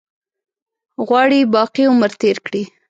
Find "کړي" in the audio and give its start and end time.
2.45-2.63